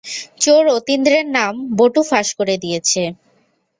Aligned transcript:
চোর 0.41 0.63
অতীন্দ্রের 0.77 1.25
নাম 1.37 1.53
বটু 1.77 2.01
ফাঁস 2.09 2.27
করে 2.39 2.55
দিয়েছে। 2.57 3.01